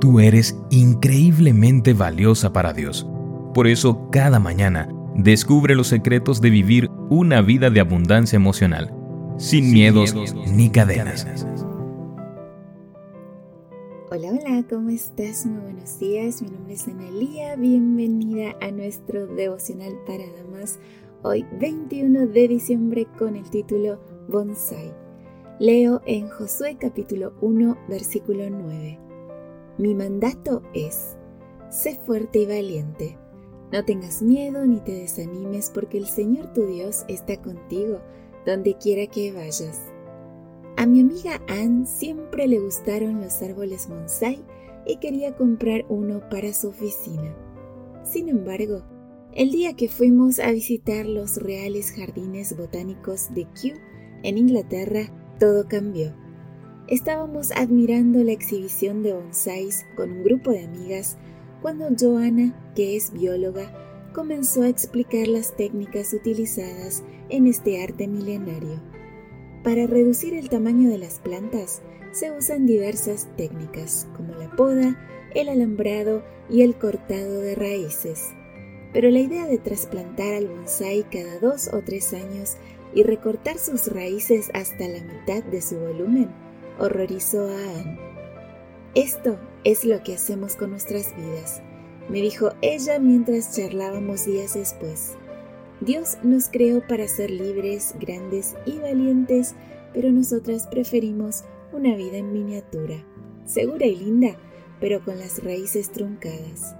Tú 0.00 0.20
eres 0.20 0.58
increíblemente 0.70 1.94
valiosa 1.94 2.52
para 2.52 2.72
Dios. 2.72 3.06
Por 3.54 3.66
eso 3.66 4.08
cada 4.10 4.38
mañana 4.38 4.88
descubre 5.14 5.74
los 5.74 5.88
secretos 5.88 6.40
de 6.40 6.50
vivir 6.50 6.90
una 7.08 7.40
vida 7.40 7.70
de 7.70 7.80
abundancia 7.80 8.36
emocional, 8.36 8.92
sin, 9.38 9.72
miedos, 9.72 10.14
ni 10.52 10.70
cadenas. 10.70 11.26
Hola, 14.10 14.28
hola, 14.28 14.64
¿cómo 14.68 14.90
estás? 14.90 15.46
Muy 15.46 15.60
buenos 15.60 15.98
días. 15.98 16.42
Mi 16.42 16.48
nombre 16.48 16.74
es 16.74 16.86
Analia. 16.86 17.56
Bienvenida 17.56 18.54
a 18.60 18.70
nuestro 18.70 19.26
devocional 19.26 19.92
para 20.06 20.24
damas. 20.36 20.78
Hoy 21.22 21.46
21 21.60 22.26
de 22.26 22.48
diciembre 22.48 23.06
con 23.18 23.34
el 23.36 23.48
título 23.50 23.98
Bonsai. 24.28 24.92
Leo 25.58 26.02
en 26.06 26.28
Josué 26.28 26.76
capítulo 26.78 27.32
1 27.40 27.78
versículo 27.88 28.50
9. 28.50 29.03
Mi 29.76 29.94
mandato 29.94 30.62
es, 30.72 31.16
sé 31.70 31.98
fuerte 32.06 32.40
y 32.40 32.46
valiente. 32.46 33.18
No 33.72 33.84
tengas 33.84 34.22
miedo 34.22 34.64
ni 34.66 34.80
te 34.80 34.92
desanimes 34.92 35.70
porque 35.74 35.98
el 35.98 36.06
Señor 36.06 36.52
tu 36.52 36.66
Dios 36.66 37.04
está 37.08 37.40
contigo 37.42 38.00
donde 38.46 38.76
quiera 38.78 39.06
que 39.06 39.32
vayas. 39.32 39.80
A 40.76 40.86
mi 40.86 41.00
amiga 41.00 41.40
Anne 41.48 41.86
siempre 41.86 42.46
le 42.46 42.60
gustaron 42.60 43.20
los 43.20 43.42
árboles 43.42 43.88
bonsai 43.88 44.44
y 44.86 44.96
quería 44.96 45.34
comprar 45.34 45.84
uno 45.88 46.20
para 46.28 46.52
su 46.52 46.68
oficina. 46.68 47.34
Sin 48.04 48.28
embargo, 48.28 48.82
el 49.32 49.50
día 49.50 49.74
que 49.74 49.88
fuimos 49.88 50.38
a 50.38 50.52
visitar 50.52 51.06
los 51.06 51.38
reales 51.38 51.90
jardines 51.90 52.56
botánicos 52.56 53.34
de 53.34 53.46
Kew 53.60 53.76
en 54.22 54.38
Inglaterra, 54.38 55.10
todo 55.40 55.66
cambió. 55.66 56.14
Estábamos 56.86 57.50
admirando 57.52 58.22
la 58.22 58.32
exhibición 58.32 59.02
de 59.02 59.14
bonsais 59.14 59.86
con 59.96 60.12
un 60.12 60.22
grupo 60.22 60.50
de 60.50 60.64
amigas 60.64 61.16
cuando 61.62 61.88
Joanna, 61.98 62.54
que 62.76 62.94
es 62.94 63.10
bióloga, 63.10 63.72
comenzó 64.12 64.62
a 64.62 64.68
explicar 64.68 65.26
las 65.26 65.56
técnicas 65.56 66.12
utilizadas 66.12 67.02
en 67.30 67.46
este 67.46 67.82
arte 67.82 68.06
milenario. 68.06 68.82
Para 69.62 69.86
reducir 69.86 70.34
el 70.34 70.50
tamaño 70.50 70.90
de 70.90 70.98
las 70.98 71.20
plantas 71.20 71.80
se 72.12 72.36
usan 72.36 72.66
diversas 72.66 73.28
técnicas 73.34 74.06
como 74.14 74.34
la 74.34 74.54
poda, 74.54 74.94
el 75.34 75.48
alambrado 75.48 76.22
y 76.50 76.60
el 76.60 76.76
cortado 76.76 77.40
de 77.40 77.54
raíces. 77.54 78.28
Pero 78.92 79.08
la 79.10 79.20
idea 79.20 79.46
de 79.46 79.56
trasplantar 79.56 80.34
al 80.34 80.48
bonsai 80.48 81.02
cada 81.10 81.38
dos 81.38 81.70
o 81.72 81.80
tres 81.80 82.12
años 82.12 82.58
y 82.94 83.04
recortar 83.04 83.58
sus 83.58 83.90
raíces 83.90 84.50
hasta 84.52 84.86
la 84.86 85.02
mitad 85.02 85.42
de 85.42 85.62
su 85.62 85.76
volumen 85.76 86.43
horrorizó 86.78 87.48
a 87.48 87.80
Anne. 87.80 87.98
Esto 88.94 89.38
es 89.64 89.84
lo 89.84 90.02
que 90.02 90.14
hacemos 90.14 90.56
con 90.56 90.70
nuestras 90.70 91.14
vidas, 91.16 91.62
me 92.08 92.20
dijo 92.20 92.50
ella 92.60 92.98
mientras 92.98 93.56
charlábamos 93.56 94.26
días 94.26 94.54
después. 94.54 95.16
Dios 95.80 96.18
nos 96.22 96.48
creó 96.50 96.86
para 96.86 97.08
ser 97.08 97.30
libres, 97.30 97.94
grandes 97.98 98.54
y 98.66 98.78
valientes, 98.78 99.54
pero 99.94 100.12
nosotras 100.12 100.66
preferimos 100.66 101.44
una 101.72 101.96
vida 101.96 102.18
en 102.18 102.32
miniatura, 102.32 103.02
segura 103.46 103.86
y 103.86 103.96
linda, 103.96 104.36
pero 104.80 105.02
con 105.02 105.18
las 105.18 105.42
raíces 105.42 105.90
truncadas. 105.90 106.76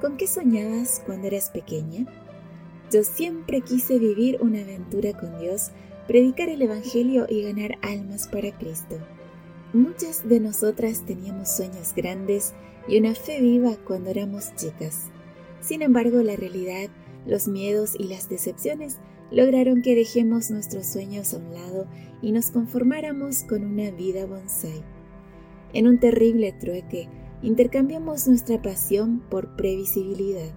¿Con 0.00 0.16
qué 0.16 0.26
soñabas 0.26 1.02
cuando 1.04 1.26
eras 1.26 1.50
pequeña? 1.50 2.06
Yo 2.90 3.04
siempre 3.04 3.60
quise 3.60 3.98
vivir 3.98 4.38
una 4.40 4.62
aventura 4.62 5.12
con 5.12 5.38
Dios, 5.38 5.70
predicar 6.06 6.48
el 6.48 6.62
Evangelio 6.62 7.26
y 7.28 7.42
ganar 7.42 7.78
almas 7.82 8.28
para 8.28 8.56
Cristo. 8.56 8.96
Muchas 9.72 10.28
de 10.28 10.40
nosotras 10.40 11.04
teníamos 11.06 11.48
sueños 11.54 11.94
grandes 11.94 12.54
y 12.88 12.98
una 12.98 13.14
fe 13.14 13.40
viva 13.40 13.76
cuando 13.86 14.10
éramos 14.10 14.54
chicas. 14.56 15.10
Sin 15.60 15.82
embargo, 15.82 16.22
la 16.22 16.36
realidad, 16.36 16.88
los 17.26 17.46
miedos 17.46 17.94
y 17.98 18.08
las 18.08 18.28
decepciones 18.28 18.98
lograron 19.30 19.82
que 19.82 19.94
dejemos 19.94 20.50
nuestros 20.50 20.86
sueños 20.86 21.34
a 21.34 21.38
un 21.38 21.54
lado 21.54 21.86
y 22.20 22.32
nos 22.32 22.50
conformáramos 22.50 23.44
con 23.44 23.64
una 23.64 23.90
vida 23.90 24.26
bonsai. 24.26 24.82
En 25.72 25.86
un 25.86 26.00
terrible 26.00 26.52
trueque, 26.52 27.08
intercambiamos 27.42 28.26
nuestra 28.26 28.60
pasión 28.60 29.20
por 29.30 29.54
previsibilidad. 29.56 30.52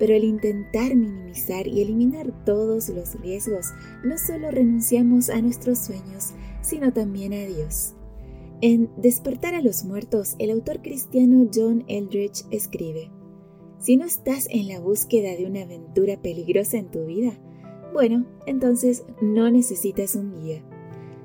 Pero 0.00 0.16
al 0.16 0.24
intentar 0.24 0.96
minimizar 0.96 1.68
y 1.68 1.82
eliminar 1.82 2.44
todos 2.44 2.88
los 2.88 3.20
riesgos, 3.20 3.66
no 4.02 4.18
solo 4.18 4.50
renunciamos 4.50 5.30
a 5.30 5.40
nuestros 5.40 5.78
sueños, 5.78 6.32
sino 6.62 6.92
también 6.92 7.32
a 7.32 7.44
Dios. 7.44 7.94
En 8.62 8.90
Despertar 8.96 9.54
a 9.54 9.62
los 9.62 9.84
Muertos, 9.84 10.36
el 10.38 10.50
autor 10.50 10.82
cristiano 10.82 11.48
John 11.54 11.84
Eldridge 11.86 12.44
escribe, 12.50 13.10
Si 13.78 13.96
no 13.96 14.06
estás 14.06 14.48
en 14.50 14.68
la 14.68 14.80
búsqueda 14.80 15.36
de 15.36 15.46
una 15.46 15.62
aventura 15.62 16.20
peligrosa 16.20 16.78
en 16.78 16.90
tu 16.90 17.04
vida, 17.04 17.38
bueno, 17.92 18.26
entonces 18.46 19.04
no 19.20 19.50
necesitas 19.50 20.14
un 20.14 20.40
guía. 20.40 20.62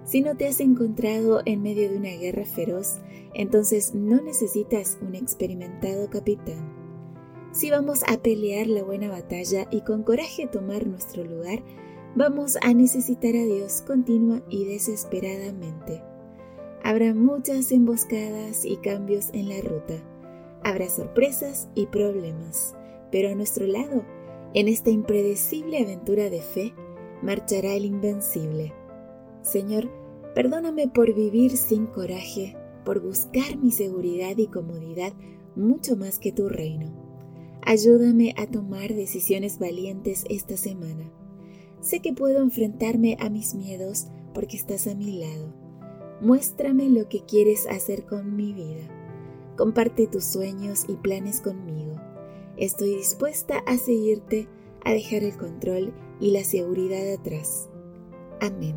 Si 0.03 0.21
no 0.21 0.35
te 0.35 0.47
has 0.47 0.59
encontrado 0.59 1.41
en 1.45 1.63
medio 1.63 1.89
de 1.89 1.97
una 1.97 2.11
guerra 2.11 2.45
feroz, 2.45 2.99
entonces 3.33 3.95
no 3.95 4.21
necesitas 4.21 4.97
un 5.01 5.15
experimentado 5.15 6.09
capitán. 6.09 6.74
Si 7.55 7.71
vamos 7.71 8.03
a 8.05 8.17
pelear 8.17 8.67
la 8.67 8.83
buena 8.83 9.07
batalla 9.07 9.65
y 9.71 9.79
con 9.79 10.03
coraje 10.03 10.45
tomar 10.45 10.85
nuestro 10.85 11.23
lugar, 11.23 11.63
vamos 12.13 12.57
a 12.61 12.73
necesitar 12.73 13.33
a 13.33 13.45
Dios 13.45 13.81
continua 13.81 14.41
y 14.49 14.65
desesperadamente. 14.65 16.03
Habrá 16.83 17.13
muchas 17.13 17.71
emboscadas 17.71 18.65
y 18.65 18.75
cambios 18.75 19.29
en 19.31 19.47
la 19.47 19.61
ruta. 19.61 19.93
Habrá 20.65 20.89
sorpresas 20.89 21.69
y 21.75 21.85
problemas. 21.85 22.75
Pero 23.09 23.29
a 23.29 23.35
nuestro 23.35 23.65
lado, 23.67 24.03
en 24.53 24.67
esta 24.67 24.89
impredecible 24.89 25.79
aventura 25.79 26.29
de 26.29 26.41
fe, 26.41 26.73
marchará 27.21 27.73
el 27.75 27.85
invencible. 27.85 28.73
Señor, 29.43 29.89
perdóname 30.33 30.89
por 30.89 31.13
vivir 31.15 31.55
sin 31.55 31.85
coraje, 31.85 32.57
por 32.83 32.99
buscar 32.99 33.55
mi 33.55 33.71
seguridad 33.71 34.35
y 34.35 34.47
comodidad 34.47 35.13
mucho 35.55 35.95
más 35.95 36.19
que 36.19 36.33
tu 36.33 36.49
reino. 36.49 37.04
Ayúdame 37.65 38.33
a 38.37 38.47
tomar 38.47 38.93
decisiones 38.93 39.59
valientes 39.59 40.25
esta 40.29 40.55
semana. 40.57 41.11
Sé 41.81 41.99
que 41.99 42.13
puedo 42.13 42.41
enfrentarme 42.41 43.17
a 43.19 43.29
mis 43.29 43.55
miedos 43.55 44.07
porque 44.33 44.57
estás 44.57 44.87
a 44.87 44.95
mi 44.95 45.19
lado 45.19 45.65
Muéstrame 46.21 46.89
lo 46.89 47.09
que 47.09 47.25
quieres 47.25 47.67
hacer 47.67 48.05
con 48.05 48.37
mi 48.37 48.53
vida. 48.53 48.87
Comparte 49.57 50.07
tus 50.07 50.23
sueños 50.23 50.85
y 50.87 50.95
planes 50.95 51.41
conmigo. 51.41 51.95
Estoy 52.55 52.95
dispuesta 52.95 53.57
a 53.65 53.77
seguirte, 53.77 54.47
a 54.85 54.93
dejar 54.93 55.23
el 55.23 55.35
control 55.35 55.93
y 56.21 56.31
la 56.31 56.45
seguridad 56.45 57.13
atrás. 57.13 57.69
Amén. 58.39 58.75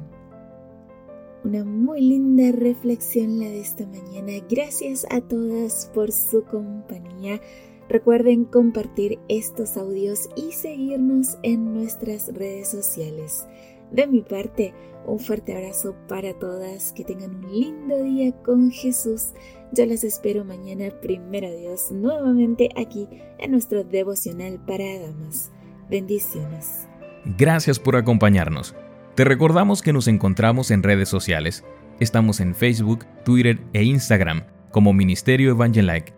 Una 1.45 1.65
muy 1.65 2.01
linda 2.01 2.51
reflexión 2.51 3.39
la 3.39 3.47
de 3.47 3.61
esta 3.61 3.87
mañana. 3.87 4.45
Gracias 4.51 5.07
a 5.09 5.21
todas 5.21 5.91
por 5.95 6.11
su 6.11 6.43
compañía. 6.43 7.41
Recuerden 7.89 8.45
compartir 8.45 9.19
estos 9.29 9.77
audios 9.79 10.29
y 10.37 10.53
seguirnos 10.53 11.39
en 11.43 11.73
nuestras 11.73 12.29
redes 12.35 12.69
sociales. 12.69 13.47
De 13.91 14.07
mi 14.07 14.21
parte, 14.21 14.75
un 15.07 15.19
fuerte 15.19 15.57
abrazo 15.57 15.97
para 16.07 16.35
todas, 16.35 16.93
que 16.93 17.05
tengan 17.05 17.37
un 17.37 17.51
lindo 17.51 18.03
día 18.03 18.33
con 18.43 18.71
Jesús. 18.71 19.29
Yo 19.73 19.87
las 19.87 20.05
espero 20.05 20.45
mañana, 20.45 20.91
primero 21.01 21.51
Dios, 21.51 21.91
nuevamente 21.91 22.69
aquí 22.77 23.09
en 23.39 23.53
nuestro 23.53 23.85
devocional 23.85 24.61
para 24.67 24.85
damas. 24.99 25.51
Bendiciones. 25.89 26.87
Gracias 27.39 27.79
por 27.79 27.97
acompañarnos. 27.97 28.75
Te 29.15 29.25
recordamos 29.25 29.81
que 29.81 29.95
nos 29.95 30.09
encontramos 30.09 30.71
en 30.71 30.83
redes 30.83 31.09
sociales. 31.09 31.65
Estamos 32.01 32.41
en 32.41 32.55
Facebook, 32.55 33.07
Twitter 33.25 33.59
e 33.73 33.83
Instagram 33.83 34.45
como 34.71 34.93
Ministerio 34.93 35.51
Evangelike. 35.53 36.18